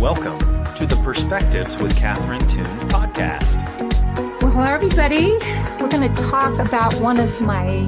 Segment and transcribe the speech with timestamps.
[0.00, 0.40] Welcome
[0.74, 3.62] to the Perspectives with Catherine Toon podcast.
[4.42, 5.30] Well, hello, everybody.
[5.80, 7.86] We're going to talk about one of my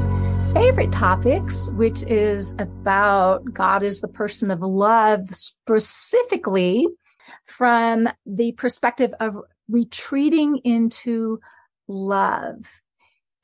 [0.54, 6.86] favorite topics, which is about God is the person of love, specifically
[7.46, 9.36] from the perspective of
[9.68, 11.40] retreating into
[11.88, 12.81] love.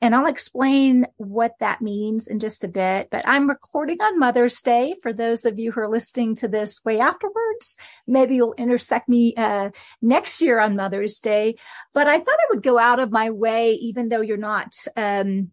[0.01, 4.61] And I'll explain what that means in just a bit, but I'm recording on Mother's
[4.61, 7.75] Day for those of you who are listening to this way afterwards.
[8.07, 11.55] Maybe you'll intersect me, uh, next year on Mother's Day,
[11.93, 15.51] but I thought I would go out of my way, even though you're not, um,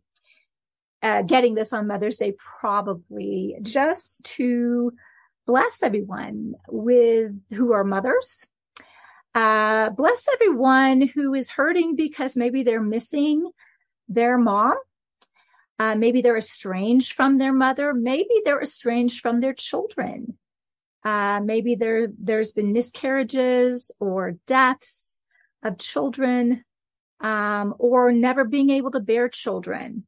[1.03, 4.93] uh, getting this on Mother's Day, probably just to
[5.45, 8.47] bless everyone with who are mothers.
[9.35, 13.51] Uh, bless everyone who is hurting because maybe they're missing
[14.09, 14.77] their mom.
[15.79, 17.93] Uh, maybe they're estranged from their mother.
[17.93, 20.39] Maybe they're estranged from their children.
[21.05, 25.21] Uh, maybe there, there's been miscarriages or deaths
[25.63, 26.65] of children,
[27.21, 30.07] um, or never being able to bear children.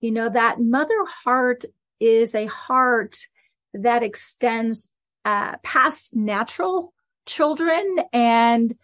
[0.00, 1.64] You know, that mother heart
[2.00, 3.26] is a heart
[3.74, 4.88] that extends,
[5.24, 6.94] uh, past natural
[7.26, 8.74] children and,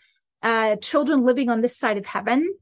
[0.42, 2.54] uh, children living on this side of heaven.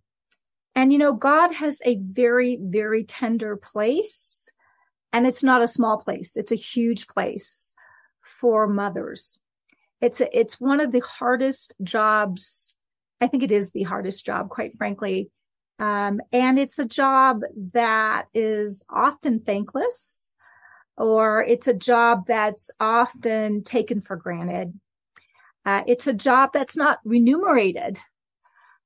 [0.74, 4.50] And, you know, God has a very, very tender place
[5.12, 6.36] and it's not a small place.
[6.36, 7.74] It's a huge place
[8.20, 9.40] for mothers.
[10.00, 12.74] It's, a, it's one of the hardest jobs.
[13.20, 15.30] I think it is the hardest job, quite frankly.
[15.78, 17.42] Um, and it's a job
[17.72, 20.32] that is often thankless
[20.96, 24.78] or it's a job that's often taken for granted.
[25.64, 27.98] Uh, it's a job that's not remunerated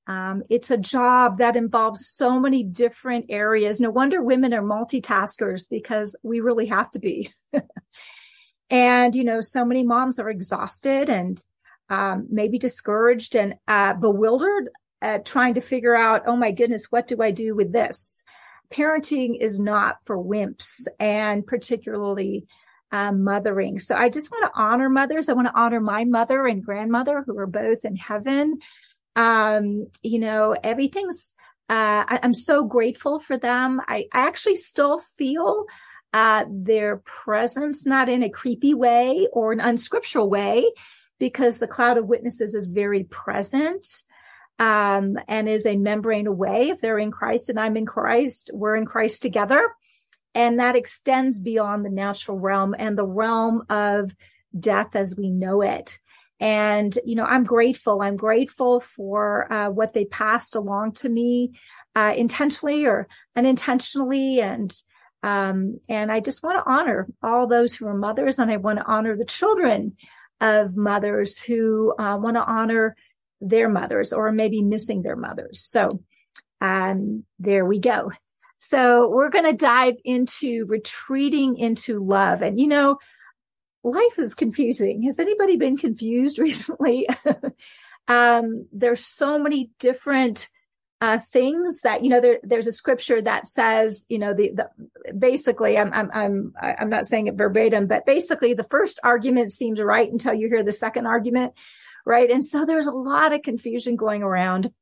[0.06, 3.80] um, it's a job that involves so many different areas.
[3.80, 7.32] No wonder women are multitaskers because we really have to be.
[8.70, 11.42] and, you know, so many moms are exhausted and
[11.88, 14.70] um, maybe discouraged and uh, bewildered
[15.02, 18.24] at trying to figure out, oh my goodness, what do I do with this?
[18.70, 22.46] Parenting is not for wimps and particularly
[22.92, 23.78] uh, mothering.
[23.78, 25.28] So I just want to honor mothers.
[25.28, 28.58] I want to honor my mother and grandmother who are both in heaven.
[29.16, 31.34] Um, you know, everything's,
[31.68, 33.80] uh, I, am so grateful for them.
[33.88, 35.64] I, I actually still feel,
[36.12, 40.70] uh, their presence, not in a creepy way or an unscriptural way,
[41.18, 43.84] because the cloud of witnesses is very present.
[44.58, 46.70] Um, and is a membrane away.
[46.70, 49.70] If they're in Christ and I'm in Christ, we're in Christ together.
[50.34, 54.14] And that extends beyond the natural realm and the realm of
[54.58, 55.98] death as we know it.
[56.38, 58.02] And, you know, I'm grateful.
[58.02, 61.52] I'm grateful for uh, what they passed along to me
[61.94, 64.40] uh, intentionally or unintentionally.
[64.40, 64.74] And,
[65.22, 68.78] um, and I just want to honor all those who are mothers and I want
[68.78, 69.96] to honor the children
[70.40, 72.96] of mothers who uh, want to honor
[73.40, 75.62] their mothers or maybe missing their mothers.
[75.62, 76.02] So,
[76.60, 78.12] um, there we go.
[78.58, 82.42] So we're going to dive into retreating into love.
[82.42, 82.98] And, you know,
[83.86, 85.02] life is confusing.
[85.02, 87.08] Has anybody been confused recently?
[88.08, 90.48] um, there's so many different
[91.00, 92.20] uh, things that you know.
[92.20, 96.88] There, there's a scripture that says, you know, the, the basically, I'm, I'm, I'm, I'm
[96.88, 100.72] not saying it verbatim, but basically, the first argument seems right until you hear the
[100.72, 101.52] second argument,
[102.06, 102.30] right?
[102.30, 104.72] And so there's a lot of confusion going around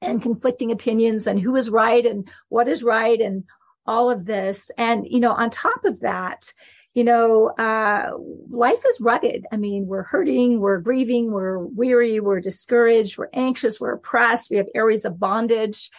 [0.00, 3.44] and conflicting opinions and who is right and what is right and
[3.86, 4.70] all of this.
[4.78, 6.52] And, you know, on top of that,
[6.94, 8.10] you know, uh,
[8.50, 9.46] life is rugged.
[9.50, 14.58] I mean, we're hurting, we're grieving, we're weary, we're discouraged, we're anxious, we're oppressed, we
[14.58, 15.90] have areas of bondage.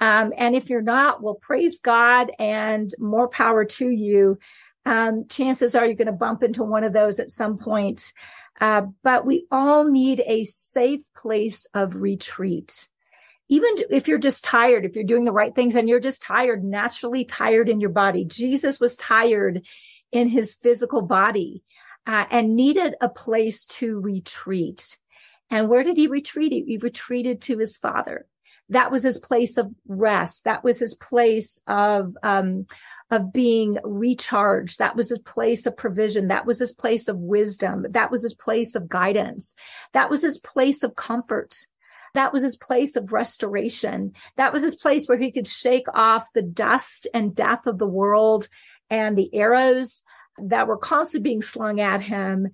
[0.00, 4.38] Um, and if you're not, well, praise God and more power to you.
[4.84, 8.12] Um, chances are you're going to bump into one of those at some point.
[8.60, 12.88] Uh, but we all need a safe place of retreat.
[13.48, 16.64] Even if you're just tired, if you're doing the right things and you're just tired,
[16.64, 18.24] naturally tired in your body.
[18.24, 19.62] Jesus was tired
[20.14, 21.62] in his physical body
[22.06, 24.96] uh, and needed a place to retreat.
[25.50, 26.52] And where did he retreat?
[26.52, 28.26] He retreated to his father.
[28.70, 30.44] That was his place of rest.
[30.44, 32.66] That was his place of, um,
[33.10, 34.78] of being recharged.
[34.78, 36.28] That was his place of provision.
[36.28, 37.84] That was his place of wisdom.
[37.90, 39.54] That was his place of guidance.
[39.92, 41.56] That was his place of comfort.
[42.14, 44.12] That was his place of restoration.
[44.36, 47.88] That was his place where he could shake off the dust and death of the
[47.88, 48.48] world
[48.90, 50.02] and the arrows
[50.38, 52.48] that were constantly being slung at him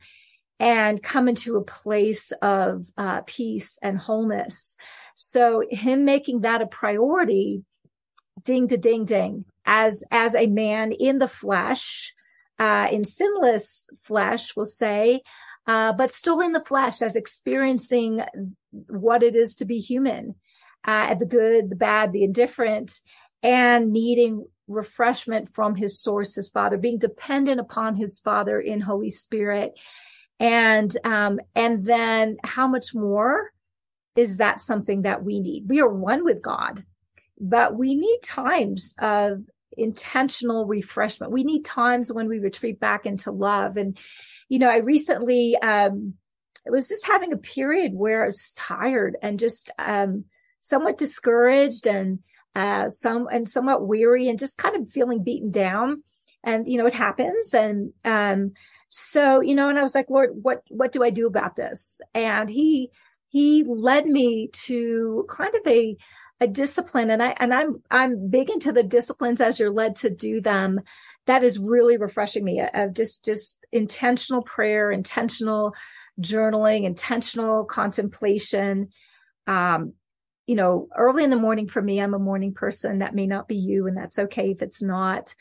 [0.59, 4.77] and come into a place of uh, peace and wholeness.
[5.15, 7.65] So him making that a priority
[8.43, 12.15] ding to ding ding as as a man in the flesh
[12.59, 15.21] uh in sinless flesh we'll say
[15.67, 18.23] uh but still in the flesh as experiencing
[18.88, 20.35] what it is to be human
[20.85, 23.00] uh the good the bad the indifferent
[23.43, 29.11] and needing refreshment from his source his father being dependent upon his father in holy
[29.11, 29.78] spirit
[30.38, 33.50] and um and then how much more
[34.17, 36.84] is that something that we need we are one with god
[37.38, 39.43] but we need times of
[39.76, 41.32] intentional refreshment.
[41.32, 43.76] We need times when we retreat back into love.
[43.76, 43.99] And,
[44.49, 46.14] you know, I recently, um,
[46.67, 50.25] I was just having a period where I was tired and just, um,
[50.61, 52.20] somewhat discouraged and,
[52.55, 56.02] uh, some, and somewhat weary and just kind of feeling beaten down.
[56.43, 57.52] And, you know, it happens.
[57.52, 58.52] And, um,
[58.88, 62.00] so, you know, and I was like, Lord, what, what do I do about this?
[62.14, 62.91] And he,
[63.29, 65.97] he led me to kind of a,
[66.41, 70.11] a discipline and I and I'm I'm big into the disciplines as you're led to
[70.11, 70.81] do them.
[71.26, 75.75] That is really refreshing me of just just intentional prayer, intentional
[76.20, 78.88] journaling, intentional contemplation.
[79.46, 79.94] Um,
[80.50, 82.99] you know, early in the morning for me, I'm a morning person.
[82.99, 85.37] That may not be you, and that's okay if it's not.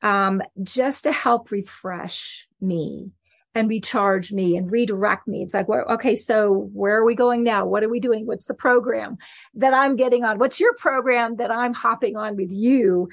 [0.00, 3.10] Um, just to help refresh me
[3.54, 5.42] and recharge me and redirect me.
[5.42, 7.66] It's like, well, okay, so where are we going now?
[7.66, 8.26] What are we doing?
[8.26, 9.18] What's the program
[9.52, 10.38] that I'm getting on?
[10.38, 13.10] What's your program that I'm hopping on with you?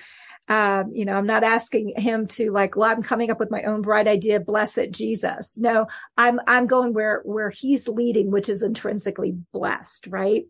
[0.47, 3.63] Um, you know, I'm not asking him to like, well, I'm coming up with my
[3.63, 4.39] own bright idea.
[4.39, 5.59] Bless it, Jesus.
[5.59, 10.07] No, I'm, I'm going where, where he's leading, which is intrinsically blessed.
[10.07, 10.45] Right.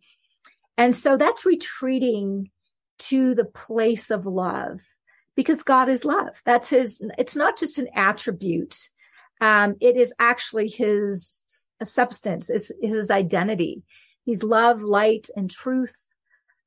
[0.77, 2.49] And so that's retreating
[2.99, 4.81] to the place of love
[5.35, 6.41] because God is love.
[6.45, 8.89] That's his, it's not just an attribute
[9.41, 11.43] um, it is actually his
[11.83, 13.81] substance, is his identity.
[14.23, 15.97] He's love, light, and truth,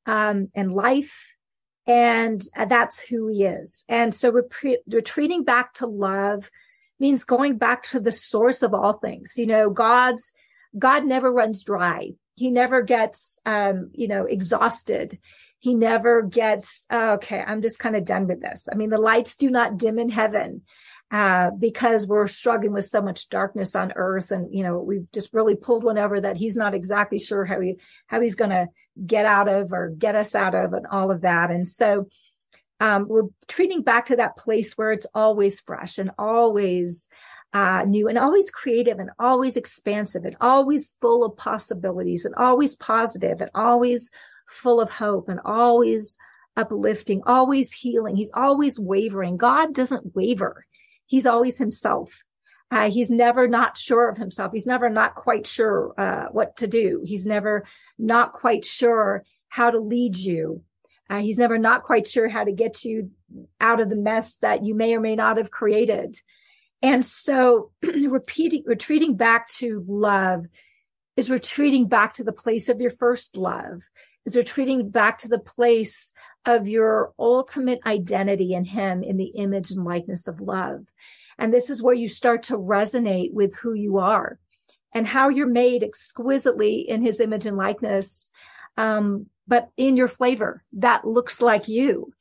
[0.05, 1.35] um, and life.
[1.87, 3.85] And that's who he is.
[3.87, 6.51] And so repre- retreating back to love
[6.99, 9.35] means going back to the source of all things.
[9.37, 10.33] You know, God's,
[10.77, 12.11] God never runs dry.
[12.35, 15.19] He never gets, um, you know, exhausted.
[15.59, 18.67] He never gets, oh, okay, I'm just kind of done with this.
[18.71, 20.61] I mean, the lights do not dim in heaven
[21.11, 24.31] uh, because we're struggling with so much darkness on earth.
[24.31, 27.59] And, you know, we've just really pulled one over that he's not exactly sure how
[27.59, 28.67] he, how he's going to
[29.05, 31.51] get out of or get us out of and all of that.
[31.51, 32.07] And so,
[32.79, 37.07] um, we're treating back to that place where it's always fresh and always,
[37.53, 42.75] uh, new and always creative and always expansive and always full of possibilities and always
[42.75, 44.11] positive and always
[44.49, 46.17] full of hope and always
[46.57, 48.15] uplifting, always healing.
[48.15, 49.37] He's always wavering.
[49.37, 50.65] God doesn't waver
[51.05, 52.23] he's always himself.
[52.71, 54.51] Uh, he's never not sure of himself.
[54.51, 57.01] He's never not quite sure uh, what to do.
[57.05, 57.63] He's never
[57.97, 60.63] not quite sure how to lead you.
[61.09, 63.11] Uh, he's never not quite sure how to get you
[63.61, 66.17] out of the mess that you may or may not have created.
[66.85, 70.45] And so repeating, retreating back to love
[71.17, 73.81] is retreating back to the place of your first love,
[74.23, 76.13] is retreating back to the place
[76.45, 80.85] of your ultimate identity in him in the image and likeness of love.
[81.39, 84.37] And this is where you start to resonate with who you are
[84.93, 88.29] and how you're made exquisitely in his image and likeness.
[88.77, 92.13] Um, but in your flavor that looks like you.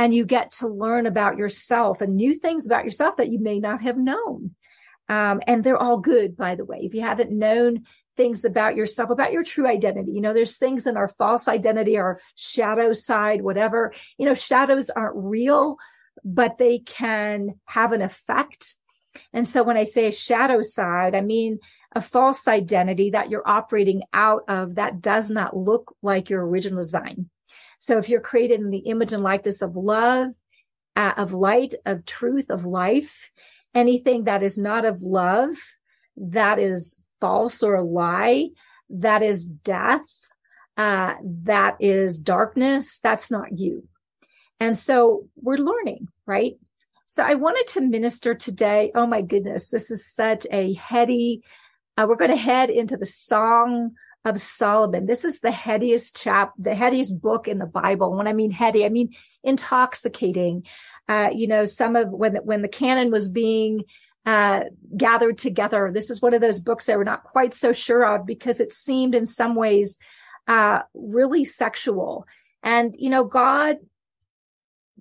[0.00, 3.60] And you get to learn about yourself and new things about yourself that you may
[3.60, 4.54] not have known.
[5.10, 6.78] Um, and they're all good, by the way.
[6.80, 7.84] If you haven't known
[8.16, 10.12] things about yourself, about your true identity.
[10.12, 13.92] You know, there's things in our false identity, our shadow side, whatever.
[14.16, 15.76] You know, shadows aren't real,
[16.24, 18.76] but they can have an effect.
[19.34, 21.58] And so when I say a shadow side, I mean
[21.94, 26.78] a false identity that you're operating out of that does not look like your original
[26.78, 27.28] design.
[27.80, 30.28] So if you're created in the image and likeness of love,
[30.96, 33.32] uh, of light, of truth, of life,
[33.74, 35.54] anything that is not of love,
[36.16, 38.50] that is false or a lie,
[38.90, 40.04] that is death,
[40.76, 43.00] uh, that is darkness.
[43.02, 43.88] That's not you.
[44.60, 46.56] And so we're learning, right?
[47.06, 48.92] So I wanted to minister today.
[48.94, 51.42] Oh my goodness, this is such a heady.
[51.96, 53.92] Uh, we're going to head into the Song
[54.24, 55.06] of Solomon.
[55.06, 58.14] This is the headiest chap, the headiest book in the Bible.
[58.14, 60.66] When I mean heady, I mean intoxicating.
[61.08, 63.84] Uh, you know, some of when when the canon was being
[64.26, 64.64] uh,
[64.96, 65.90] gathered together.
[65.92, 68.72] This is one of those books that we're not quite so sure of because it
[68.72, 69.96] seemed in some ways
[70.46, 72.26] uh, really sexual.
[72.62, 73.76] And, you know, God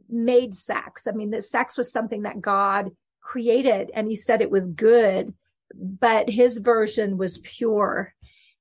[0.08, 1.06] made sex.
[1.08, 5.34] I mean, the sex was something that God created and he said it was good,
[5.76, 8.14] but his version was pure.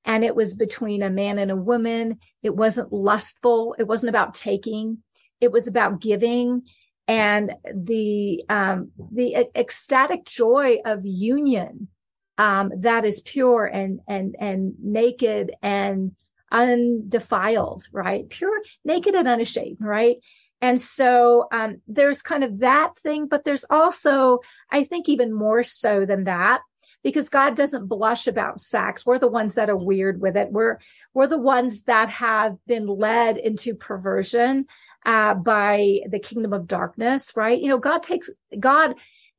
[0.09, 2.19] And it was between a man and a woman.
[2.43, 3.77] It wasn't lustful.
[3.79, 5.05] It wasn't about taking.
[5.41, 6.63] it was about giving
[7.07, 11.89] and the um, the ecstatic joy of union
[12.37, 16.13] um, that is pure and and and naked and
[16.53, 18.29] undefiled, right?
[18.29, 20.17] Pure, naked, and unashamed, right?
[20.61, 24.41] And so um, there's kind of that thing, but there's also,
[24.73, 26.63] I think, even more so than that,
[27.03, 29.07] because God doesn't blush about sex.
[29.07, 30.51] We're the ones that are weird with it.
[30.51, 30.79] We're
[31.15, 34.67] we're the ones that have been led into perversion
[35.07, 37.61] uh, by the kingdom of darkness, right?
[37.61, 38.95] You know, God takes God.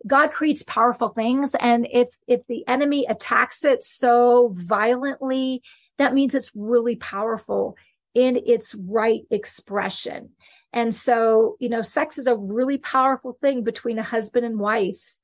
[0.07, 1.55] God creates powerful things.
[1.59, 5.61] And if, if the enemy attacks it so violently,
[5.97, 7.75] that means it's really powerful
[8.13, 10.29] in its right expression.
[10.71, 15.19] And so, you know, sex is a really powerful thing between a husband and wife.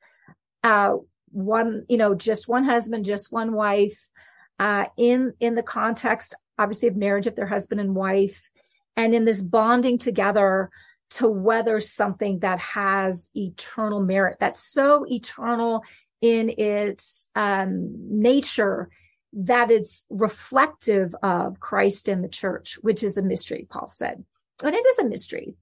[0.63, 0.97] Uh,
[1.35, 4.09] one, you know, just one husband, just one wife,
[4.57, 8.49] uh, in, in the context, obviously of marriage, if they're husband and wife,
[8.95, 10.69] and in this bonding together
[11.09, 15.83] to weather something that has eternal merit, that's so eternal
[16.21, 18.89] in its, um, nature
[19.33, 24.23] that it's reflective of Christ and the church, which is a mystery, Paul said.
[24.63, 25.55] And it is a mystery.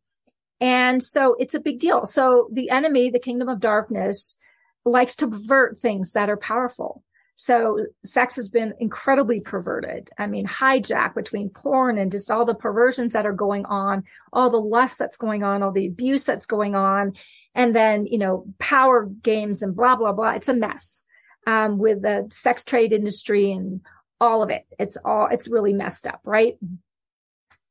[0.61, 2.05] And so it's a big deal.
[2.05, 4.37] So the enemy, the kingdom of darkness,
[4.85, 7.03] likes to pervert things that are powerful.
[7.35, 10.09] So sex has been incredibly perverted.
[10.17, 14.49] I mean, hijacked between porn and just all the perversions that are going on, all
[14.49, 17.13] the lust that's going on, all the abuse that's going on.
[17.55, 20.31] And then, you know, power games and blah, blah, blah.
[20.31, 21.03] It's a mess
[21.47, 23.81] um, with the sex trade industry and
[24.21, 24.65] all of it.
[24.77, 26.57] It's all, it's really messed up, right?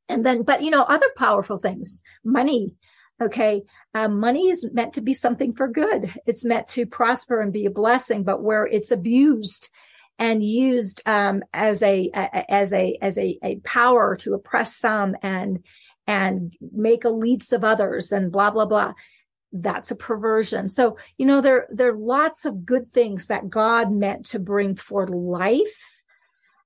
[0.09, 2.73] And then, but you know, other powerful things, money.
[3.21, 3.63] Okay.
[3.93, 6.13] Um, money is meant to be something for good.
[6.25, 9.69] It's meant to prosper and be a blessing, but where it's abused
[10.19, 15.15] and used, um, as a, a, as a, as a, a power to oppress some
[15.21, 15.63] and,
[16.07, 18.93] and make elites of others and blah, blah, blah
[19.53, 20.67] that's a perversion.
[20.67, 24.75] So, you know, there, there are lots of good things that God meant to bring
[24.75, 26.01] forth life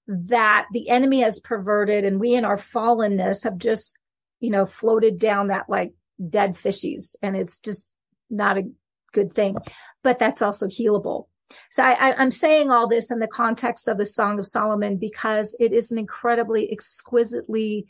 [0.08, 3.98] that the enemy has perverted and we in our fallenness have just,
[4.40, 5.94] you know, floated down that like
[6.30, 7.94] dead fishies and it's just
[8.30, 8.70] not a
[9.14, 9.58] good thing,
[10.04, 11.28] but that's also healable.
[11.72, 15.56] So I, am saying all this in the context of the Song of Solomon because
[15.60, 17.88] it is an incredibly exquisitely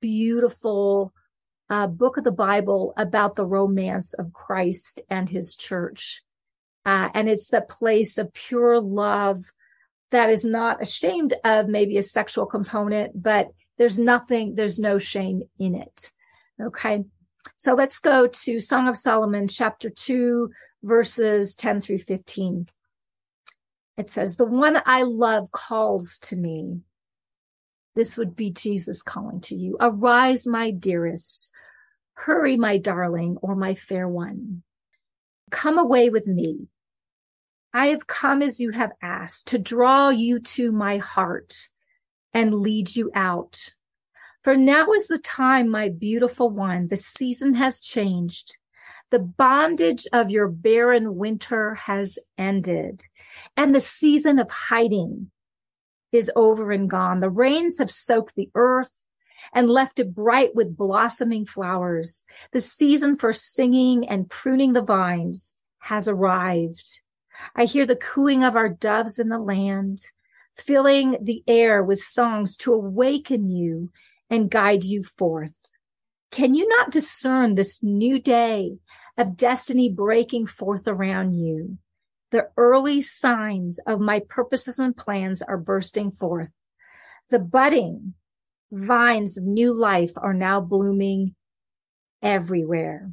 [0.00, 1.14] beautiful
[1.70, 6.22] uh, book of the Bible about the romance of Christ and his church.
[6.84, 9.52] Uh, and it's the place of pure love
[10.10, 15.42] that is not ashamed of maybe a sexual component, but there's nothing, there's no shame
[15.58, 16.12] in it.
[16.60, 17.04] Okay.
[17.56, 20.50] So let's go to Song of Solomon, chapter two,
[20.82, 22.68] verses 10 through 15.
[23.96, 26.80] It says, the one I love calls to me.
[27.94, 29.76] This would be Jesus calling to you.
[29.80, 31.52] Arise, my dearest.
[32.14, 34.62] Hurry, my darling, or my fair one.
[35.50, 36.68] Come away with me.
[37.72, 41.68] I have come as you have asked to draw you to my heart
[42.32, 43.70] and lead you out.
[44.42, 46.88] For now is the time, my beautiful one.
[46.88, 48.56] The season has changed.
[49.10, 53.04] The bondage of your barren winter has ended
[53.56, 55.30] and the season of hiding
[56.12, 57.20] is over and gone.
[57.20, 58.92] The rains have soaked the earth
[59.52, 62.24] and left it bright with blossoming flowers.
[62.52, 67.00] The season for singing and pruning the vines has arrived.
[67.54, 70.02] I hear the cooing of our doves in the land,
[70.56, 73.90] filling the air with songs to awaken you
[74.30, 75.52] and guide you forth.
[76.30, 78.78] Can you not discern this new day
[79.18, 81.78] of destiny breaking forth around you?
[82.30, 86.50] The early signs of my purposes and plans are bursting forth.
[87.28, 88.14] The budding
[88.70, 91.34] vines of new life are now blooming
[92.22, 93.10] everywhere.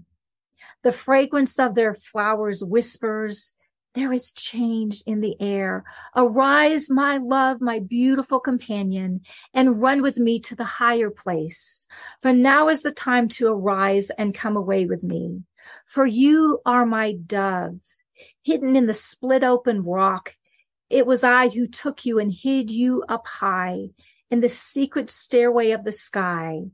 [0.83, 3.53] The fragrance of their flowers whispers,
[3.97, 5.83] there is change in the air.
[6.15, 9.21] Arise, my love, my beautiful companion,
[9.55, 11.87] and run with me to the higher place.
[12.21, 15.41] For now is the time to arise and come away with me.
[15.87, 17.79] For you are my dove,
[18.43, 20.35] hidden in the split open rock.
[20.91, 23.87] It was I who took you and hid you up high
[24.29, 26.65] in the secret stairway of the sky.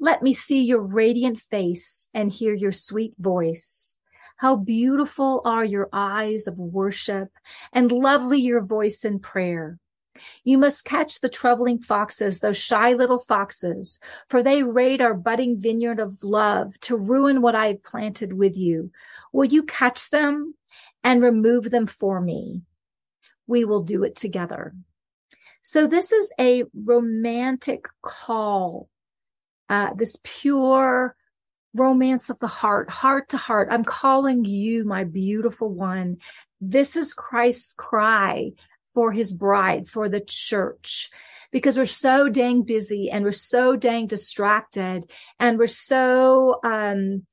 [0.00, 3.96] Let me see your radiant face and hear your sweet voice.
[4.44, 7.30] How beautiful are your eyes of worship
[7.72, 9.78] and lovely your voice in prayer.
[10.44, 15.58] You must catch the troubling foxes, those shy little foxes, for they raid our budding
[15.58, 18.90] vineyard of love to ruin what I have planted with you.
[19.32, 20.56] Will you catch them
[21.02, 22.64] and remove them for me?
[23.46, 24.74] We will do it together.
[25.62, 28.90] So this is a romantic call,
[29.70, 31.16] uh, this pure
[31.74, 33.68] romance of the heart, heart to heart.
[33.70, 36.18] I'm calling you, my beautiful one.
[36.60, 38.52] This is Christ's cry
[38.94, 41.10] for his bride, for the church,
[41.50, 47.26] because we're so dang busy and we're so dang distracted and we're so, um,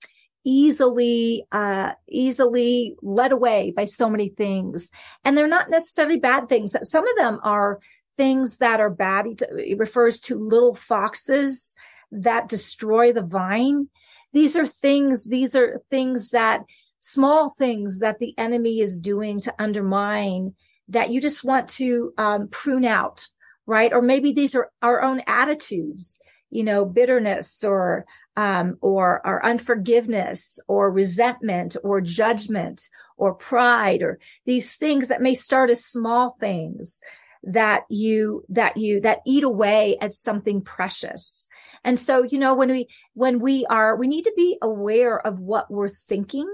[0.44, 4.90] easily uh easily led away by so many things.
[5.24, 6.76] And they're not necessarily bad things.
[6.82, 7.80] Some of them are
[8.18, 9.26] things that are bad.
[9.28, 11.76] It refers to little foxes
[12.12, 13.90] that destroy the vine
[14.34, 16.62] these are things these are things that
[17.00, 20.54] small things that the enemy is doing to undermine
[20.88, 23.28] that you just want to um, prune out,
[23.66, 23.92] right?
[23.92, 26.20] Or maybe these are our own attitudes,
[26.50, 28.06] you know, bitterness or
[28.38, 35.34] um, or or unforgiveness or resentment or judgment or pride or these things that may
[35.34, 37.02] start as small things
[37.44, 41.48] that you that you that eat away at something precious
[41.84, 45.40] and so you know when we when we are we need to be aware of
[45.40, 46.48] what we're thinking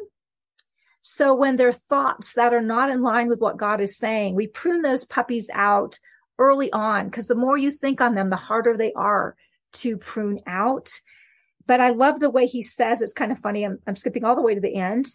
[1.10, 4.36] so when there are thoughts that are not in line with what God is saying,
[4.36, 6.00] we prune those puppies out
[6.38, 9.38] early on because the more you think on them, the harder they are
[9.74, 10.90] to prune out.
[11.66, 13.66] But I love the way he says, it's kind of funny.
[13.66, 15.06] I'm, I'm skipping all the way to the end.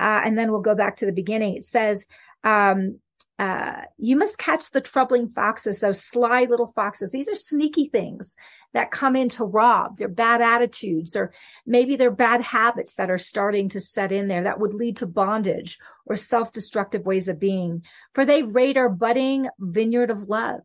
[0.00, 1.54] Uh, and then we'll go back to the beginning.
[1.54, 2.06] It says,
[2.42, 2.98] um,
[3.38, 7.12] uh, you must catch the troubling foxes, those sly little foxes.
[7.12, 8.34] These are sneaky things
[8.72, 9.98] that come in to rob.
[9.98, 11.32] They're bad attitudes, or
[11.66, 15.06] maybe they're bad habits that are starting to set in there that would lead to
[15.06, 17.84] bondage or self destructive ways of being.
[18.14, 20.60] For they raid our budding vineyard of love.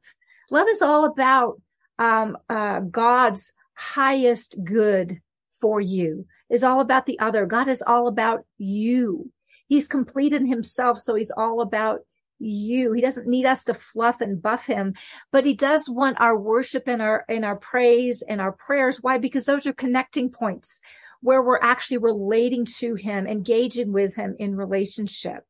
[0.49, 1.61] Love is all about
[1.99, 5.19] um, uh, God's highest good
[5.59, 7.45] for you, is all about the other.
[7.45, 9.29] God is all about you.
[9.67, 12.01] He's completed himself, so he's all about
[12.41, 12.93] you.
[12.93, 14.95] He doesn't need us to fluff and buff him,
[15.31, 19.01] but he does want our worship and our, and our praise and our prayers.
[19.01, 19.17] Why?
[19.17, 20.81] Because those are connecting points
[21.21, 25.45] where we're actually relating to him, engaging with him in relationship.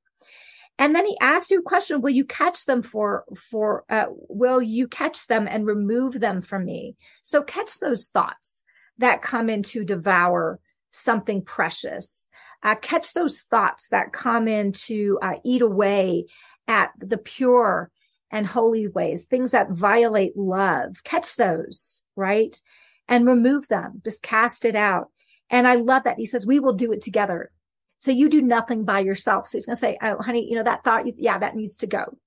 [0.78, 4.62] And then he asks you a question, will you catch them for, for, uh, will
[4.62, 6.96] you catch them and remove them from me?
[7.22, 8.64] So catch those thoughts
[8.98, 12.30] that come in to devour something precious.
[12.64, 16.26] Uh, catch those thoughts that come in to uh, eat away
[16.72, 17.92] at the pure
[18.32, 21.04] and holy ways, things that violate love.
[21.04, 22.60] Catch those, right?
[23.10, 24.02] And remove them.
[24.06, 25.10] Just cast it out.
[25.50, 26.18] And I love that.
[26.18, 27.52] He says, we will do it together.
[27.98, 29.48] So you do nothing by yourself.
[29.48, 31.88] So he's going to say, Oh, honey, you know, that thought, yeah, that needs to
[31.88, 32.18] go.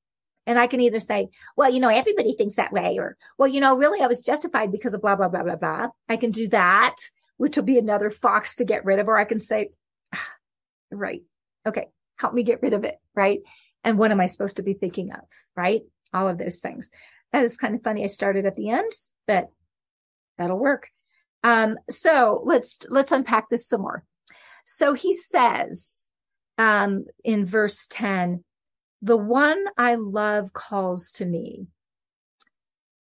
[0.46, 3.60] And I can either say, well, you know, everybody thinks that way or, well, you
[3.60, 5.88] know, really I was justified because of blah, blah, blah, blah, blah.
[6.06, 6.96] I can do that,
[7.38, 9.70] which will be another fox to get rid of, or I can say,
[10.14, 10.28] ah,
[10.92, 11.22] right.
[11.66, 11.86] Okay.
[12.16, 12.98] Help me get rid of it.
[13.14, 13.40] Right.
[13.84, 15.20] And what am I supposed to be thinking of?
[15.56, 15.82] Right.
[16.12, 16.90] All of those things.
[17.32, 18.02] That is kind of funny.
[18.04, 18.90] I started at the end,
[19.26, 19.48] but
[20.38, 20.88] that'll work.
[21.42, 24.04] Um, so let's, let's unpack this some more.
[24.64, 26.08] So he says,
[26.56, 28.44] um, in verse 10,
[29.02, 31.66] the one I love calls to me.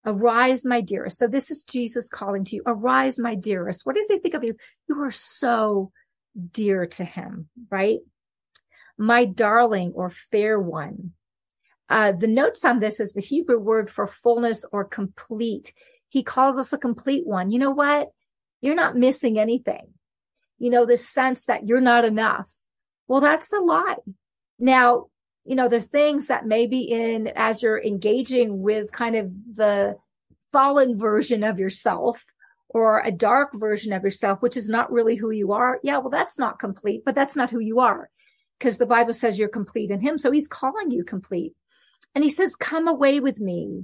[0.05, 1.17] Arise, my dearest.
[1.17, 2.63] So this is Jesus calling to you.
[2.65, 3.85] Arise, my dearest.
[3.85, 4.55] What does he think of you?
[4.89, 5.91] You are so
[6.51, 7.99] dear to him, right?
[8.97, 11.11] My darling or fair one.
[11.89, 15.73] Uh, the notes on this is the Hebrew word for fullness or complete.
[16.09, 17.51] He calls us a complete one.
[17.51, 18.11] You know what?
[18.61, 19.93] You're not missing anything.
[20.57, 22.49] You know, this sense that you're not enough.
[23.07, 23.97] Well, that's a lie.
[24.59, 25.07] Now,
[25.43, 29.97] you know, there are things that maybe in as you're engaging with kind of the
[30.53, 32.23] fallen version of yourself
[32.69, 35.79] or a dark version of yourself, which is not really who you are.
[35.83, 38.09] Yeah, well, that's not complete, but that's not who you are
[38.63, 40.17] because the Bible says you're complete in him.
[40.17, 41.53] So he's calling you complete.
[42.15, 43.83] And he says, come away with me.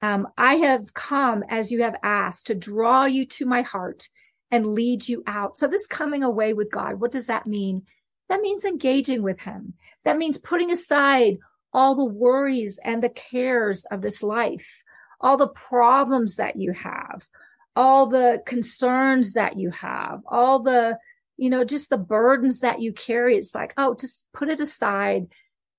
[0.00, 4.08] Um, I have come as you have asked to draw you to my heart
[4.48, 5.56] and lead you out.
[5.56, 7.82] So this coming away with God, what does that mean?
[8.28, 9.74] That means engaging with him.
[10.04, 11.38] That means putting aside
[11.72, 14.84] all the worries and the cares of this life,
[15.20, 17.26] all the problems that you have,
[17.74, 20.96] all the concerns that you have, all the
[21.40, 23.34] you know, just the burdens that you carry.
[23.34, 25.28] It's like, oh, just put it aside,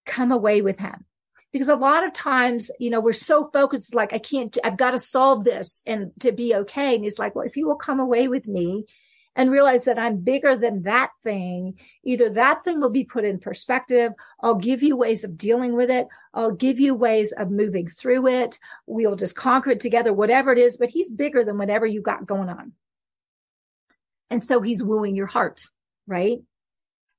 [0.07, 1.05] come away with him.
[1.53, 4.91] Because a lot of times, you know, we're so focused, like, I can't, I've got
[4.91, 6.95] to solve this and to be okay.
[6.95, 8.85] And he's like, well, if you will come away with me
[9.35, 13.37] and realize that I'm bigger than that thing, either that thing will be put in
[13.37, 14.13] perspective.
[14.41, 16.07] I'll give you ways of dealing with it.
[16.33, 18.57] I'll give you ways of moving through it.
[18.87, 22.25] We'll just conquer it together, whatever it is, but he's bigger than whatever you got
[22.25, 22.73] going on.
[24.31, 25.63] And so he's wooing your heart,
[26.07, 26.39] right?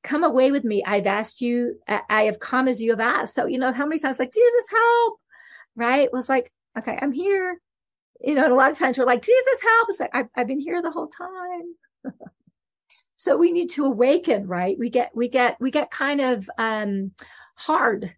[0.03, 0.83] Come away with me.
[0.83, 3.35] I've asked you, I have come as you have asked.
[3.35, 5.21] So, you know, how many times like, Jesus, help,
[5.77, 6.13] right?
[6.13, 7.61] Was like, okay, I'm here.
[8.21, 9.89] You know, and a lot of times we're like, Jesus, help.
[9.91, 11.75] It's like, I've, I've been here the whole time.
[13.15, 14.77] So we need to awaken, right?
[14.77, 17.13] We get, we get, we get kind of, um,
[17.55, 18.17] hard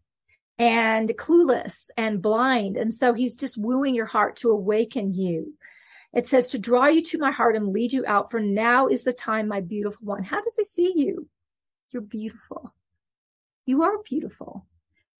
[0.58, 2.78] and clueless and blind.
[2.78, 5.52] And so he's just wooing your heart to awaken you.
[6.14, 9.02] It says to draw you to my heart and lead you out for now is
[9.02, 10.22] the time, my beautiful one.
[10.22, 11.28] How does he see you?
[11.90, 12.72] You're beautiful.
[13.66, 14.66] You are beautiful.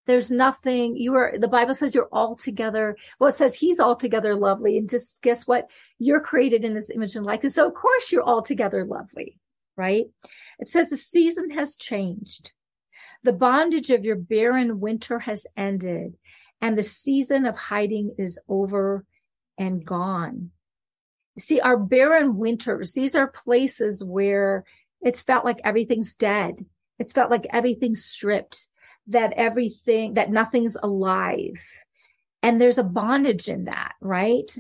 [0.07, 4.79] There's nothing you are, the Bible says you're altogether, well, it says he's altogether lovely.
[4.79, 5.71] And just guess what?
[5.99, 7.55] You're created in this image and likeness.
[7.55, 9.39] So of course you're altogether lovely,
[9.77, 10.05] right?
[10.59, 12.53] It says the season has changed.
[13.23, 16.19] The bondage of your barren winter has ended
[16.61, 19.05] and the season of hiding is over
[19.59, 20.51] and gone.
[21.39, 24.65] See, our barren winters, these are places where
[25.03, 26.65] it's felt like everything's dead.
[26.99, 28.69] It's felt like everything's stripped,
[29.09, 31.65] that everything, that nothing's alive.
[32.43, 34.51] And there's a bondage in that, right?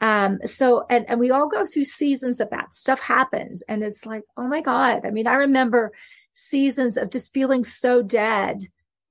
[0.00, 4.04] Um, so, and, and we all go through seasons of that stuff happens and it's
[4.04, 5.06] like, oh my God.
[5.06, 5.92] I mean, I remember
[6.34, 8.62] seasons of just feeling so dead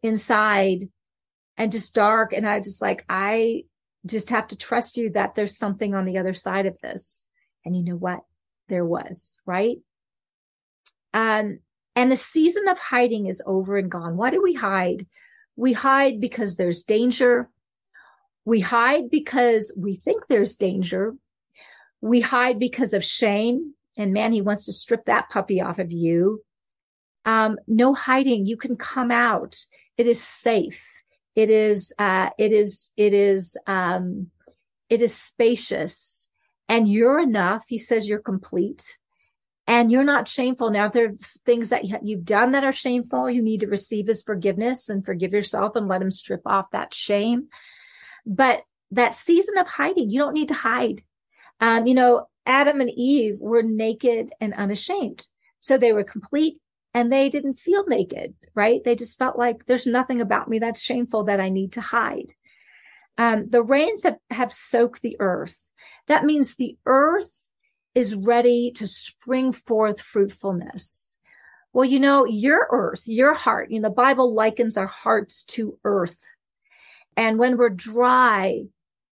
[0.04, 0.90] inside
[1.58, 2.34] and just dark.
[2.34, 3.64] And I just like, I
[4.06, 7.26] just have to trust you that there's something on the other side of this.
[7.64, 8.22] And you know what?
[8.68, 9.78] There was, right?
[11.14, 11.60] Um,
[11.96, 14.18] and the season of hiding is over and gone.
[14.18, 15.08] Why do we hide?
[15.56, 17.50] We hide because there's danger.
[18.44, 21.16] We hide because we think there's danger.
[22.02, 23.74] We hide because of shame.
[23.98, 26.44] And man, he wants to strip that puppy off of you.
[27.24, 28.46] Um, no hiding.
[28.46, 29.58] You can come out.
[29.98, 30.95] It is safe.
[31.36, 34.32] It is, uh, it is, it is, um,
[34.90, 36.30] it is spacious
[36.68, 37.66] and you're enough.
[37.68, 38.98] He says you're complete
[39.68, 40.70] and you're not shameful.
[40.70, 44.24] Now, if there's things that you've done that are shameful, you need to receive his
[44.24, 47.48] forgiveness and forgive yourself and let him strip off that shame.
[48.26, 51.04] But that season of hiding, you don't need to hide.
[51.60, 55.26] Um, you know, Adam and Eve were naked and unashamed.
[55.60, 56.60] So they were complete
[56.96, 58.82] and they didn't feel naked, right?
[58.82, 62.34] They just felt like there's nothing about me that's shameful that I need to hide.
[63.18, 65.60] Um, the rains have, have soaked the earth.
[66.08, 67.42] That means the earth
[67.94, 71.18] is ready to spring forth fruitfulness.
[71.74, 75.78] Well, you know, your earth, your heart, you know, the Bible likens our hearts to
[75.84, 76.20] earth.
[77.18, 78.64] And when we're dry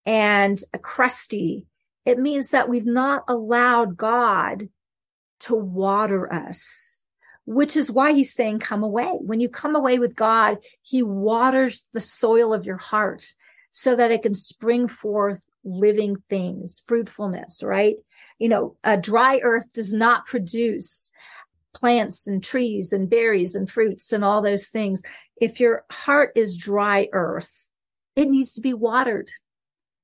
[0.05, 1.67] and crusty,
[2.05, 4.69] it means that we've not allowed God
[5.41, 7.02] to water us
[7.45, 9.11] which is why he's saying, come away.
[9.19, 13.25] When you come away with God, he waters the soil of your heart
[13.69, 17.95] so that it can spring forth living things, fruitfulness, right?
[18.39, 21.11] You know, a dry earth does not produce
[21.73, 25.01] plants and trees and berries and fruits and all those things.
[25.41, 27.51] If your heart is dry earth,
[28.15, 29.29] it needs to be watered.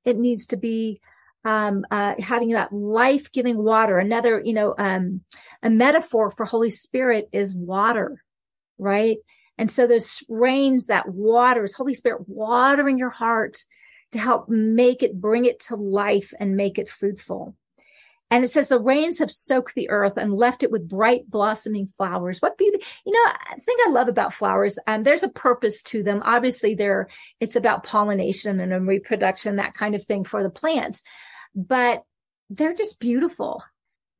[0.03, 1.01] It needs to be
[1.45, 3.97] um, uh, having that life giving water.
[3.99, 5.21] Another, you know, um,
[5.61, 8.23] a metaphor for Holy Spirit is water,
[8.77, 9.17] right?
[9.57, 13.65] And so there's rains that waters, Holy Spirit watering your heart
[14.11, 17.55] to help make it, bring it to life and make it fruitful.
[18.31, 21.91] And it says the rains have soaked the earth and left it with bright blossoming
[21.97, 22.39] flowers.
[22.39, 22.83] What beauty.
[23.03, 24.77] You know, I think I love about flowers.
[24.85, 26.21] And um, there's a purpose to them.
[26.23, 31.01] Obviously there, it's about pollination and reproduction, that kind of thing for the plant
[31.55, 32.03] but
[32.49, 33.63] they're just beautiful.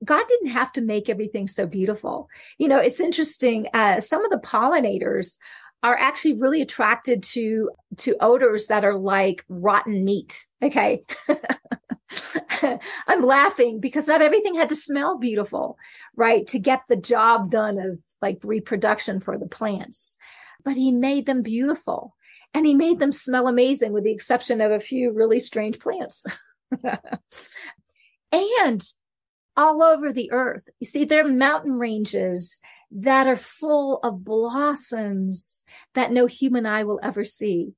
[0.04, 2.30] God didn't have to make everything so beautiful.
[2.58, 3.68] You know, it's interesting.
[3.74, 5.38] Uh, some of the pollinators
[5.82, 10.48] are actually really attracted to, to odors that are like rotten meat.
[10.62, 11.04] Okay.
[13.08, 15.78] I'm laughing because not everything had to smell beautiful,
[16.16, 16.46] right?
[16.48, 20.18] To get the job done of like reproduction for the plants,
[20.64, 22.16] but he made them beautiful
[22.54, 26.26] and he made them smell amazing with the exception of a few really strange plants.
[28.32, 28.84] and
[29.60, 30.64] all over the earth.
[30.80, 35.64] You see, there are mountain ranges that are full of blossoms
[35.96, 37.74] that no human eye will ever see.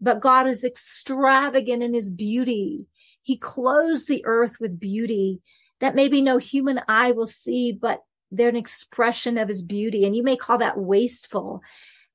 [0.00, 2.86] But God is extravagant in his beauty.
[3.22, 5.42] He clothes the earth with beauty
[5.80, 10.06] that maybe no human eye will see, but they're an expression of his beauty.
[10.06, 11.60] And you may call that wasteful.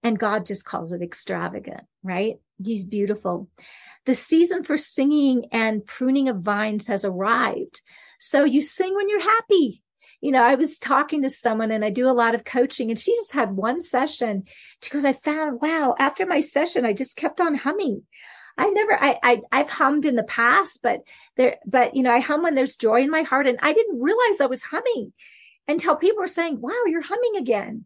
[0.02, 2.38] And God just calls it extravagant, right?
[2.64, 3.50] He's beautiful.
[4.08, 7.82] The season for singing and pruning of vines has arrived.
[8.22, 9.82] So you sing when you're happy.
[10.22, 13.00] You know, I was talking to someone and I do a lot of coaching and
[13.00, 14.44] she just had one session.
[14.84, 18.04] She goes, I found, wow, after my session, I just kept on humming.
[18.60, 21.02] I never, I, I, I've hummed in the past, but
[21.36, 24.00] there, but you know, I hum when there's joy in my heart and I didn't
[24.00, 25.14] realize I was humming
[25.68, 27.86] until people were saying, wow, you're humming again.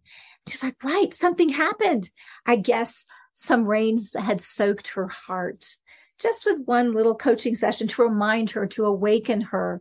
[0.49, 2.09] She's like, right, something happened.
[2.45, 5.77] I guess some rains had soaked her heart
[6.19, 9.79] just with one little coaching session to remind her, to awaken her.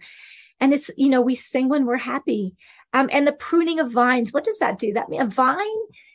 [0.65, 2.55] And it's, you know, we sing when we're happy.
[2.95, 4.95] Um, and the pruning of vines, what does that do?
[4.95, 5.67] That mean a vine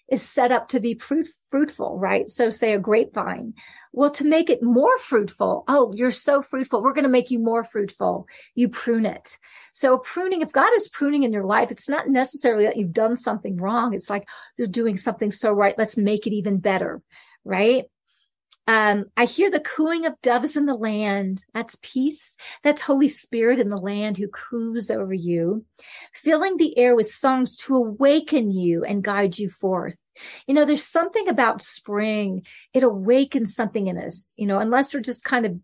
[0.10, 2.28] is set up to be fruit, fruitful, right?
[2.32, 3.54] So say a grapevine.
[3.94, 6.82] Well, to make it more fruitful, oh, you're so fruitful.
[6.82, 8.26] We're going to make you more fruitful.
[8.56, 9.38] You prune it.
[9.72, 13.18] So pruning, if God is pruning in your life, it's not necessarily that you've done
[13.18, 13.94] something wrong.
[13.94, 15.78] It's like you're doing something so right.
[15.78, 17.04] Let's make it even better,
[17.46, 17.86] right?
[18.70, 21.44] Um, I hear the cooing of doves in the land.
[21.56, 22.38] That's peace.
[22.62, 25.66] That's Holy Spirit in the land who coos over you,
[26.14, 29.96] filling the air with songs to awaken you and guide you forth.
[30.46, 32.46] You know, there's something about spring.
[32.72, 35.60] It awakens something in us, you know, unless we're just kind of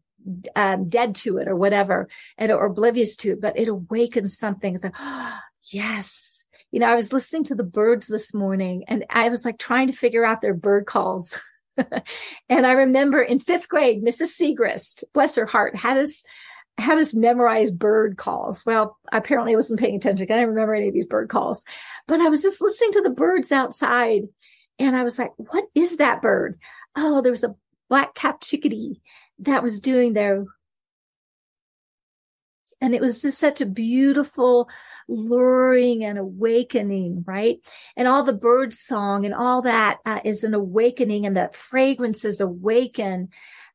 [0.55, 2.07] um, dead to it or whatever
[2.39, 4.73] and or oblivious to it, but it awakens something.
[4.73, 5.39] It's like, oh,
[5.71, 6.43] yes.
[6.71, 9.89] You know, I was listening to the birds this morning and I was like trying
[9.89, 11.37] to figure out their bird calls.
[12.49, 14.39] and I remember in fifth grade, Mrs.
[14.39, 16.23] Segrist, bless her heart, had us
[16.77, 18.65] had us memorize bird calls.
[18.65, 20.25] Well, apparently I wasn't paying attention.
[20.25, 21.63] I didn't remember any of these bird calls,
[22.05, 24.23] but I was just listening to the birds outside
[24.77, 26.59] and I was like, what is that bird?
[26.95, 27.55] Oh, there was a
[27.89, 29.01] black capped chickadee
[29.39, 30.45] that was doing their
[32.81, 34.69] and it was just such a beautiful,
[35.07, 37.59] luring and awakening, right?
[37.95, 42.41] And all the bird song and all that uh, is an awakening and the fragrances
[42.41, 43.29] awaken.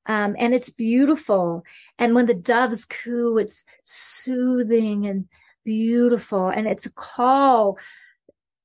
[0.06, 1.64] Um, and it's beautiful.
[1.98, 5.28] And when the doves coo, it's soothing and
[5.64, 6.48] beautiful.
[6.48, 7.78] And it's a call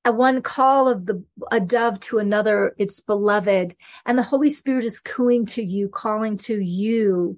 [0.05, 4.85] a one call of the a dove to another its beloved and the holy spirit
[4.85, 7.35] is cooing to you calling to you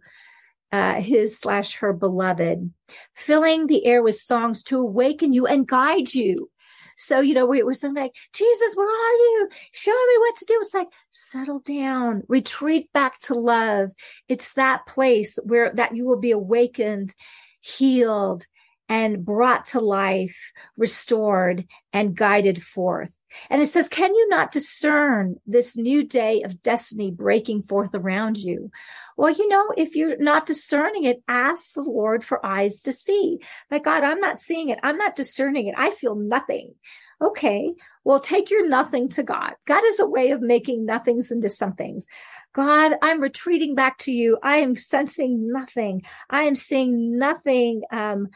[0.72, 2.72] uh, his slash her beloved,
[3.16, 6.50] filling the air with songs to awaken you and guide you.
[6.98, 9.50] So, you know, we, we're saying like, Jesus, where are you?
[9.72, 10.58] Show me what to do.
[10.62, 13.92] It's like, settle down, retreat back to love.
[14.28, 17.14] It's that place where that you will be awakened,
[17.62, 18.48] healed,
[18.90, 23.16] and brought to life, restored and guided forth.
[23.50, 28.38] And it says, can you not discern this new day of destiny breaking forth around
[28.38, 28.72] you?
[29.18, 33.40] Well, you know, if you're not discerning it, ask the Lord for eyes to see.
[33.70, 34.80] Like, God, I'm not seeing it.
[34.84, 35.76] I'm not discerning it.
[35.78, 36.76] I feel nothing.
[37.22, 37.74] Okay.
[38.04, 39.54] Well, take your nothing to God.
[39.66, 42.06] God is a way of making nothings into somethings.
[42.54, 44.38] God, I'm retreating back to you.
[44.44, 46.04] I am sensing nothing.
[46.30, 48.30] I am seeing nothing, um,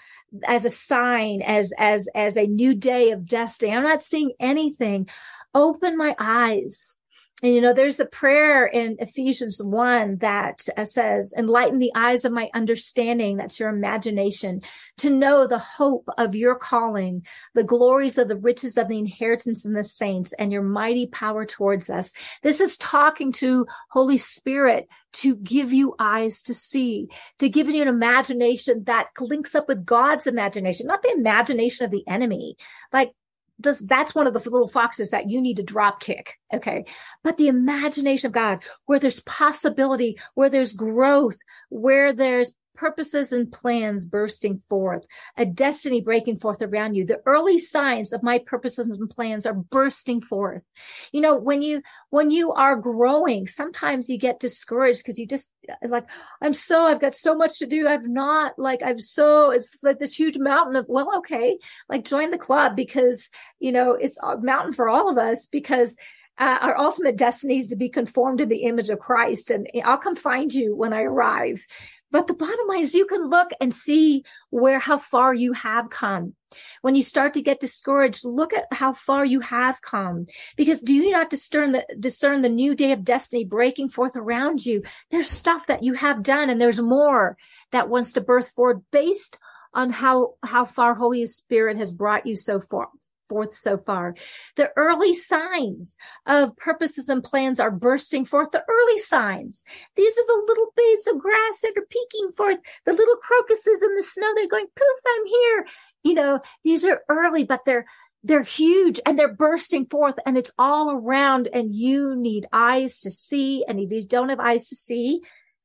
[0.45, 3.71] as a sign, as, as, as a new day of destiny.
[3.71, 5.07] I'm not seeing anything.
[5.53, 6.97] Open my eyes.
[7.41, 12.23] And you know, there's a prayer in Ephesians 1 that uh, says, enlighten the eyes
[12.23, 13.37] of my understanding.
[13.37, 14.61] That's your imagination
[14.97, 17.25] to know the hope of your calling,
[17.55, 21.45] the glories of the riches of the inheritance in the saints and your mighty power
[21.45, 22.13] towards us.
[22.43, 27.07] This is talking to Holy Spirit to give you eyes to see,
[27.39, 31.91] to give you an imagination that links up with God's imagination, not the imagination of
[31.91, 32.55] the enemy.
[32.93, 33.13] Like
[33.61, 36.37] this, that's one of the little foxes that you need to drop kick.
[36.53, 36.85] Okay.
[37.23, 41.37] But the imagination of God, where there's possibility, where there's growth,
[41.69, 45.05] where there's purposes and plans bursting forth,
[45.37, 47.05] a destiny breaking forth around you.
[47.05, 50.63] The early signs of my purposes and plans are bursting forth.
[51.11, 55.51] You know, when you, when you are growing, sometimes you get discouraged because you just
[55.83, 56.09] like,
[56.41, 57.87] I'm so, I've got so much to do.
[57.87, 62.31] I've not like, I'm so, it's like this huge mountain of, well, okay, like join
[62.31, 65.95] the club because, you know, it's a mountain for all of us because
[66.39, 69.51] uh, our ultimate destiny is to be conformed to the image of Christ.
[69.51, 71.63] And I'll come find you when I arrive.
[72.11, 75.89] But the bottom line is you can look and see where, how far you have
[75.89, 76.35] come.
[76.81, 80.25] When you start to get discouraged, look at how far you have come.
[80.57, 84.65] Because do you not discern the, discern the new day of destiny breaking forth around
[84.65, 84.83] you?
[85.09, 87.37] There's stuff that you have done and there's more
[87.71, 89.39] that wants to birth forward based
[89.73, 92.89] on how, how far Holy Spirit has brought you so far
[93.31, 94.13] forth so far.
[94.57, 98.51] The early signs of purposes and plans are bursting forth.
[98.51, 99.63] The early signs.
[99.95, 102.57] These are the little blades of grass that are peeking forth.
[102.85, 104.27] The little crocuses in the snow.
[104.35, 105.65] They're going, poof, I'm here.
[106.03, 107.85] You know, these are early, but they're,
[108.21, 113.11] they're huge and they're bursting forth and it's all around and you need eyes to
[113.11, 113.63] see.
[113.65, 115.21] And if you don't have eyes to see,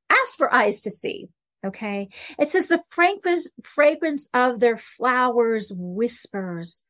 [0.09, 1.29] ask for eyes to see.
[1.67, 2.11] Okay.
[2.39, 6.85] It says the fragrance, fragrance of their flowers whispers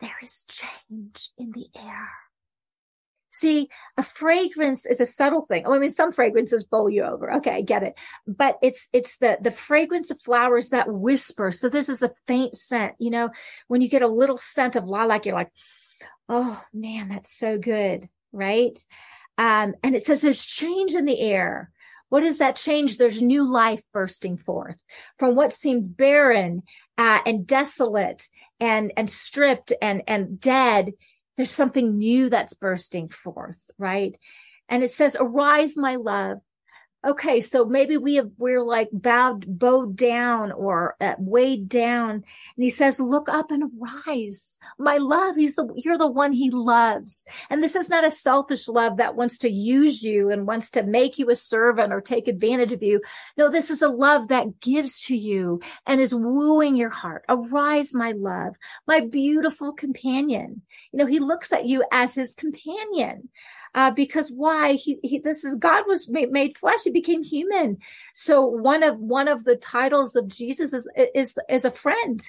[0.00, 2.10] there is change in the air.
[3.34, 5.64] See, a fragrance is a subtle thing.
[5.66, 7.32] Oh, I mean, some fragrances bowl you over.
[7.34, 7.94] Okay, I get it.
[8.28, 11.50] But it's, it's the, the fragrance of flowers that whisper.
[11.50, 12.94] So this is a faint scent.
[12.98, 13.30] You know,
[13.66, 15.50] when you get a little scent of lilac, you're like,
[16.28, 18.08] oh man, that's so good.
[18.32, 18.78] Right.
[19.36, 21.72] Um, and it says there's change in the air.
[22.10, 22.96] What does that change?
[22.96, 24.78] There's new life bursting forth
[25.18, 26.62] from what seemed barren
[26.96, 28.28] uh, and desolate
[28.64, 30.92] and, and stripped and, and dead,
[31.36, 34.16] there's something new that's bursting forth, right?
[34.68, 36.38] And it says, arise, my love
[37.04, 42.10] okay, so maybe we have, we're like bowed, bowed down or uh, weighed down.
[42.10, 42.24] And
[42.64, 44.58] he says, look up and rise.
[44.78, 47.24] My love, he's the, you're the one he loves.
[47.50, 50.82] And this is not a selfish love that wants to use you and wants to
[50.82, 53.00] make you a servant or take advantage of you.
[53.36, 57.24] No, this is a love that gives to you and is wooing your heart.
[57.28, 60.62] Arise, my love, my beautiful companion.
[60.92, 63.28] You know, he looks at you as his companion
[63.74, 66.80] uh, because why he, he, this is God was made, made, flesh.
[66.84, 67.78] He became human.
[68.14, 72.24] So one of, one of the titles of Jesus is, is, is a friend.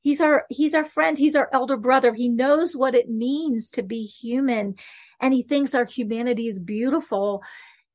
[0.00, 1.18] He's our, he's our friend.
[1.18, 2.14] He's our elder brother.
[2.14, 4.76] He knows what it means to be human
[5.20, 7.42] and he thinks our humanity is beautiful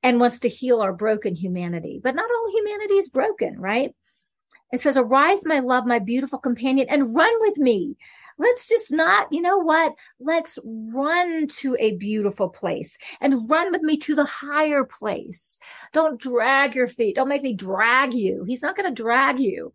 [0.04, 2.00] and wants to heal our broken humanity.
[2.04, 3.94] But not all humanity is broken, right?
[4.72, 7.98] It says, arise, my love, my beautiful companion and run with me
[8.42, 9.94] let's just not, you know what?
[10.20, 15.60] Let's run to a beautiful place and run with me to the higher place.
[15.94, 17.16] Don't drag your feet.
[17.16, 18.44] Don't make me drag you.
[18.48, 19.74] He's not going to drag you,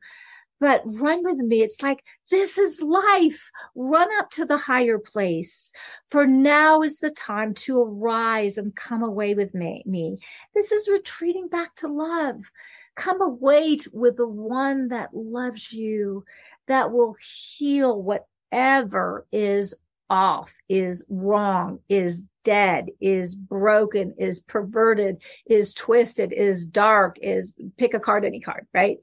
[0.59, 1.63] but run with me.
[1.63, 3.51] It's like, this is life.
[3.77, 5.73] Run up to the higher place.
[6.11, 9.85] For now is the time to arise and come away with me.
[9.87, 10.19] me.
[10.57, 12.41] This is retreating back to love.
[12.97, 16.25] Come away with the one that loves you,
[16.67, 19.75] that will heal what whatever is
[20.09, 27.93] off, is wrong, is dead, is broken, is perverted, is twisted, is dark, is pick
[27.93, 28.99] a card, any card, right?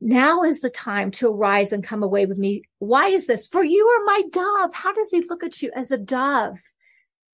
[0.00, 2.62] Now is the time to arise and come away with me.
[2.78, 3.46] Why is this?
[3.46, 4.74] For you are my dove.
[4.74, 6.58] How does he look at you as a dove?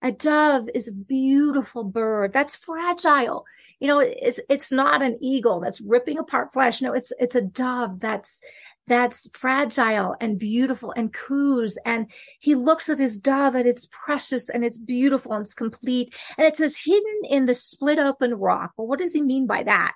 [0.02, 2.32] A dove is a beautiful bird.
[2.32, 3.46] That's fragile.
[3.80, 6.82] You know, it's, it's not an eagle that's ripping apart flesh.
[6.82, 8.42] No, it's, it's a dove that's,
[8.86, 11.76] that's fragile and beautiful and coos.
[11.84, 16.14] And he looks at his dove and it's precious and it's beautiful and it's complete.
[16.38, 18.72] And it says hidden in the split open rock.
[18.76, 19.94] Well, what does he mean by that?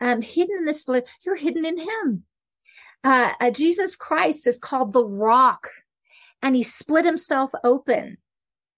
[0.00, 2.24] Um, hidden in the split, you're hidden in him.
[3.04, 5.68] Uh, uh, Jesus Christ is called the rock
[6.40, 8.18] and he split himself open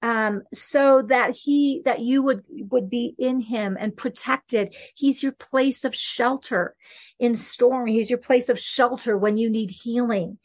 [0.04, 4.74] um, so that he that you would would be in him and protected.
[4.94, 6.76] He's your place of shelter
[7.18, 7.86] in storm.
[7.86, 10.36] He's your place of shelter when you need healing.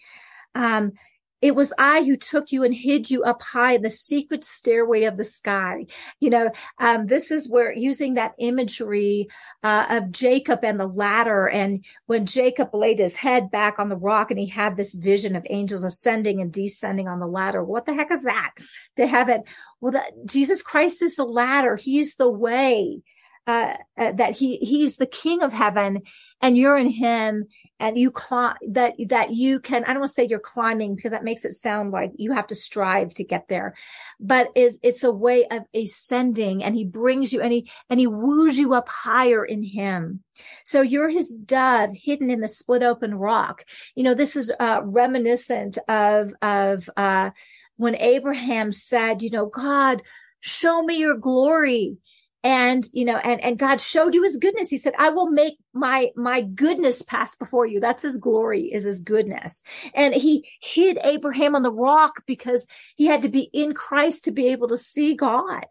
[0.55, 0.93] Um,
[1.41, 5.03] it was I who took you and hid you up high in the secret stairway
[5.03, 5.85] of the sky.
[6.19, 9.29] You know, um, this is where using that imagery
[9.63, 11.47] uh, of Jacob and the ladder.
[11.47, 15.35] And when Jacob laid his head back on the rock and he had this vision
[15.35, 17.63] of angels ascending and descending on the ladder.
[17.63, 18.51] What the heck is that
[18.97, 19.43] to heaven?
[19.79, 21.75] Well, that Jesus Christ is the ladder.
[21.77, 23.01] He's the way.
[23.47, 26.03] Uh, uh, that he he's the king of heaven
[26.39, 27.45] and you're in him
[27.79, 31.09] and you climb that that you can i don't want to say you're climbing because
[31.09, 33.73] that makes it sound like you have to strive to get there
[34.19, 38.07] but is it's a way of ascending and he brings you and he and he
[38.07, 40.23] woos you up higher in him.
[40.65, 43.65] So you're his dove hidden in the split open rock.
[43.95, 47.31] You know this is uh reminiscent of of uh
[47.77, 50.01] when abraham said you know god
[50.41, 51.97] show me your glory
[52.43, 54.69] and you know and and god showed you his goodness.
[54.69, 57.79] He said i will make my my goodness pass before you.
[57.79, 59.63] That's his glory is his goodness.
[59.93, 64.31] And he hid abraham on the rock because he had to be in christ to
[64.31, 65.65] be able to see god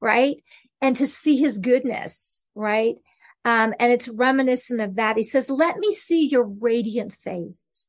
[0.00, 0.42] right?
[0.82, 2.96] And to see his goodness right?
[3.44, 5.16] Um and it's reminiscent of that.
[5.16, 7.86] He says let me see your radiant face.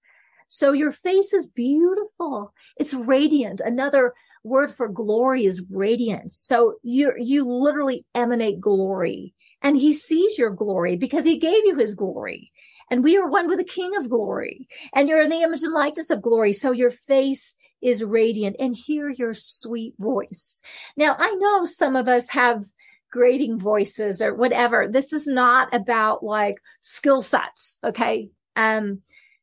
[0.47, 2.53] So your face is beautiful.
[2.77, 3.61] It's radiant.
[3.61, 4.13] Another
[4.45, 6.37] word for glory is radiance.
[6.37, 11.75] So you you literally emanate glory and he sees your glory because he gave you
[11.75, 12.51] his glory.
[12.91, 15.73] And we are one with the king of glory and you're in the image and
[15.73, 16.53] likeness of glory.
[16.53, 20.61] So your face is radiant and hear your sweet voice.
[20.95, 22.65] Now I know some of us have
[23.11, 24.87] grading voices or whatever.
[24.87, 27.79] This is not about like skill sets.
[27.83, 28.29] Okay.
[28.55, 29.01] Um,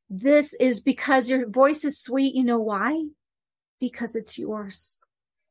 [0.08, 2.34] this is because your voice is sweet.
[2.34, 3.02] You know why?
[3.82, 5.00] Because it's yours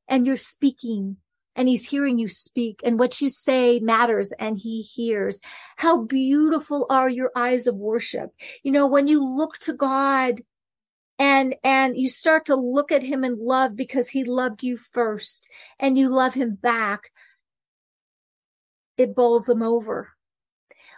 [0.07, 1.17] and you're speaking
[1.53, 5.41] and he's hearing you speak and what you say matters and he hears.
[5.75, 8.31] How beautiful are your eyes of worship.
[8.63, 10.43] You know, when you look to God
[11.19, 15.49] and, and you start to look at him in love because he loved you first
[15.77, 17.11] and you love him back,
[18.97, 20.07] it bowls him over.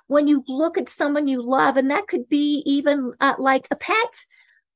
[0.06, 3.76] When you look at someone you love, and that could be even uh, like a
[3.76, 4.26] pet,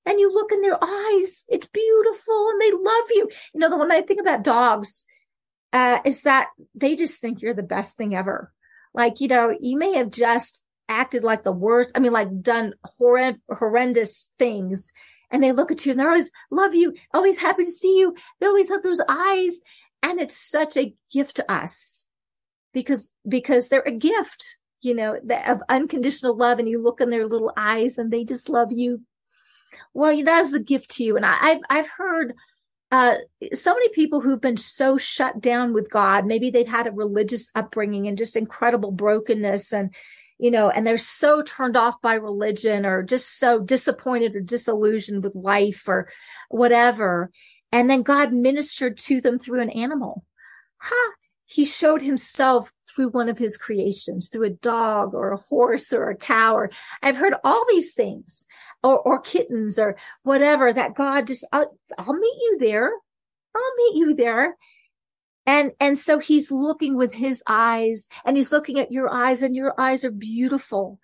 [0.08, 3.30] and you look in their eyes, it's beautiful and they love you.
[3.54, 5.06] You know, the one I think about dogs,
[5.74, 8.54] uh, is that they just think you're the best thing ever.
[8.94, 11.92] Like, you know, you may have just acted like the worst.
[11.94, 14.92] I mean, like done horrend- horrendous things
[15.30, 18.16] and they look at you and they're always love you, always happy to see you.
[18.40, 19.60] They always have those eyes.
[20.02, 22.06] And it's such a gift to us
[22.74, 26.60] because, because they're a gift, you know, of unconditional love.
[26.60, 29.02] And you look in their little eyes and they just love you.
[29.94, 31.16] Well, that is a gift to you.
[31.18, 32.34] And I, I've, I've heard,
[32.92, 33.16] uh,
[33.54, 37.50] so many people who've been so shut down with God, maybe they've had a religious
[37.54, 39.94] upbringing and just incredible brokenness and,
[40.40, 45.24] you know, and they're so turned off by religion or just so disappointed or disillusioned
[45.24, 46.08] with life or
[46.50, 47.30] whatever.
[47.72, 50.24] And then God ministered to them through an animal.
[50.78, 51.12] Huh.
[51.46, 56.10] He showed himself through one of his creations, through a dog or a horse or
[56.10, 56.72] a cow, or
[57.04, 58.44] I've heard all these things
[58.84, 62.92] or, or kittens or whatever that God just, I'll, I'll meet you there.
[63.56, 64.58] I'll meet you there.
[65.46, 69.56] And, and so he's looking with his eyes and he's looking at your eyes and
[69.56, 71.00] your eyes are beautiful.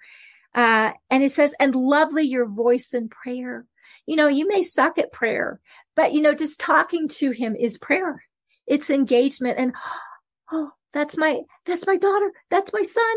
[0.55, 3.65] Uh, and it says, and lovely your voice in prayer.
[4.07, 5.59] You know, you may suck at prayer,
[5.95, 8.23] but you know, just talking to him is prayer.
[8.65, 9.75] It's engagement and,
[10.51, 12.31] oh, that's my, that's my daughter.
[12.49, 13.15] That's my son.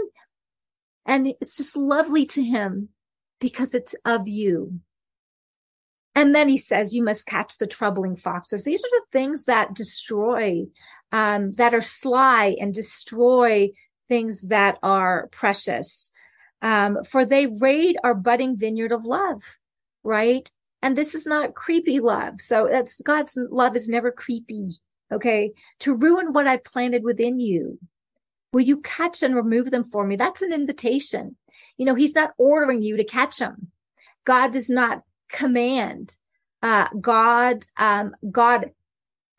[1.06, 2.88] And it's just lovely to him
[3.40, 4.80] because it's of you.
[6.14, 8.64] And then he says, you must catch the troubling foxes.
[8.64, 10.64] These are the things that destroy
[11.12, 13.70] um, that are sly and destroy
[14.08, 16.10] things that are precious.
[16.62, 19.42] Um, for they raid our budding vineyard of love,
[20.02, 20.50] right?
[20.82, 22.40] And this is not creepy love.
[22.40, 24.70] So that's God's love is never creepy.
[25.12, 25.52] Okay.
[25.80, 27.78] To ruin what I've planted within you.
[28.52, 30.16] Will you catch and remove them for me?
[30.16, 31.36] That's an invitation.
[31.76, 33.70] You know, he's not ordering you to catch them.
[34.24, 36.16] God does not command.
[36.62, 38.70] Uh, God, um, God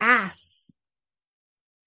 [0.00, 0.72] asks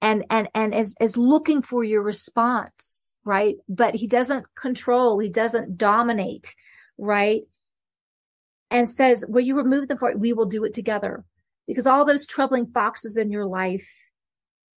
[0.02, 5.30] and and and is is looking for your response right but he doesn't control he
[5.30, 6.56] doesn't dominate
[6.98, 7.44] right
[8.70, 11.24] and says will you remove them for it we will do it together
[11.72, 13.90] because all those troubling foxes in your life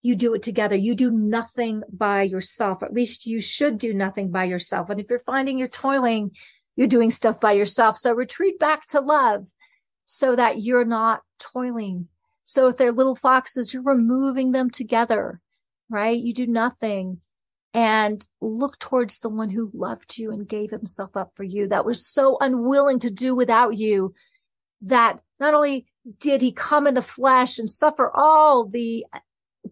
[0.02, 0.76] you do it together.
[0.76, 2.82] You do nothing by yourself.
[2.82, 4.90] At least you should do nothing by yourself.
[4.90, 6.32] And if you're finding you're toiling
[6.76, 7.96] you're doing stuff by yourself.
[7.98, 9.46] So retreat back to love
[10.06, 12.08] so that you're not toiling.
[12.44, 15.40] So if they're little foxes, you're removing them together,
[15.88, 16.18] right?
[16.18, 17.20] You do nothing.
[17.72, 21.84] And look towards the one who loved you and gave himself up for you, that
[21.84, 24.14] was so unwilling to do without you,
[24.82, 25.86] that not only
[26.18, 29.06] did he come in the flesh and suffer all the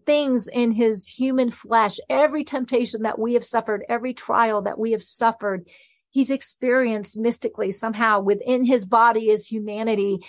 [0.05, 4.91] things in his human flesh, every temptation that we have suffered, every trial that we
[4.91, 5.67] have suffered,
[6.09, 10.19] he's experienced mystically somehow within his body is humanity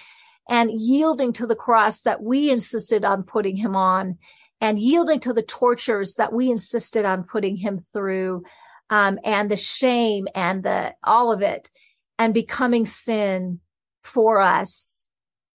[0.48, 4.18] and yielding to the cross that we insisted on putting him on
[4.60, 8.42] and yielding to the tortures that we insisted on putting him through
[8.90, 11.70] um, and the shame and the all of it
[12.18, 13.60] and becoming sin
[14.02, 15.08] for us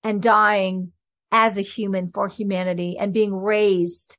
[0.03, 0.92] and dying
[1.30, 4.16] as a human for humanity and being raised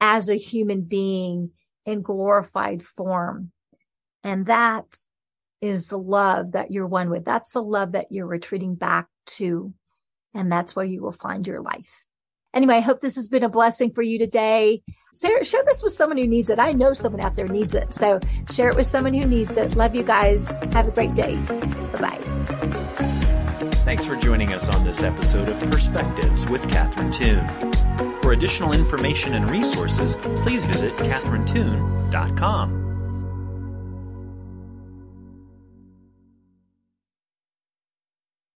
[0.00, 1.50] as a human being
[1.84, 3.52] in glorified form.
[4.24, 4.84] And that
[5.60, 7.24] is the love that you're one with.
[7.24, 9.72] That's the love that you're retreating back to.
[10.34, 12.06] And that's where you will find your life.
[12.54, 14.82] Anyway, I hope this has been a blessing for you today.
[15.20, 16.58] Share, share this with someone who needs it.
[16.58, 17.92] I know someone out there needs it.
[17.92, 18.20] So
[18.50, 19.76] share it with someone who needs it.
[19.76, 20.48] Love you guys.
[20.72, 21.36] Have a great day.
[21.36, 22.54] Bye bye.
[23.88, 27.48] Thanks for joining us on this episode of Perspectives with Catherine Toon.
[28.20, 32.77] For additional information and resources, please visit catherinetoon.com.